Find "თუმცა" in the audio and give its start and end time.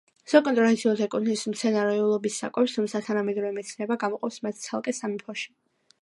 2.79-3.03